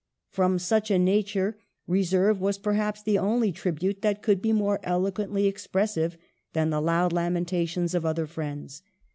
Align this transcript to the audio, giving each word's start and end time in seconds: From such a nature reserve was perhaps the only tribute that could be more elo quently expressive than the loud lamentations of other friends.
From 0.31 0.57
such 0.57 0.89
a 0.89 0.97
nature 0.97 1.59
reserve 1.85 2.41
was 2.41 2.57
perhaps 2.57 3.03
the 3.03 3.19
only 3.19 3.51
tribute 3.51 4.01
that 4.01 4.23
could 4.23 4.41
be 4.41 4.51
more 4.51 4.79
elo 4.81 5.11
quently 5.11 5.47
expressive 5.47 6.17
than 6.53 6.71
the 6.71 6.81
loud 6.81 7.13
lamentations 7.13 7.93
of 7.93 8.03
other 8.03 8.25
friends. 8.25 8.81